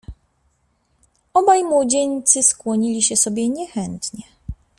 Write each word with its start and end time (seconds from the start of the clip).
"Obaj 1.33 1.63
młodzieńcy 1.63 2.43
skłonili 2.43 3.01
się 3.01 3.15
sobie 3.17 3.49
niechętnie." 3.49 4.23